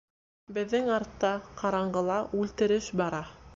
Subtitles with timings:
[0.55, 1.31] —Беҙҙең артта,
[1.61, 3.21] ҡараңғыла, үлтереш бара!